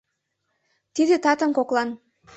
[0.95, 1.89] Тиде татым коклан